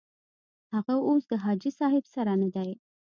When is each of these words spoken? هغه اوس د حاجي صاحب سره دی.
هغه 0.73 0.95
اوس 1.07 1.23
د 1.31 1.33
حاجي 1.43 1.71
صاحب 1.79 2.03
سره 2.13 2.33
دی. 2.55 2.69